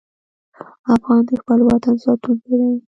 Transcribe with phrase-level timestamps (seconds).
[0.95, 2.71] افغان د خپل وطن ساتونکی دی.